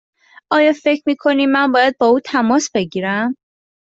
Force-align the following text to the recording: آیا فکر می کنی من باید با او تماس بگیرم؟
آیا 0.51 0.71
فکر 0.83 1.03
می 1.05 1.15
کنی 1.15 1.45
من 1.45 1.71
باید 1.71 1.97
با 1.99 2.05
او 2.07 2.19
تماس 2.19 2.69
بگیرم؟ 2.73 3.35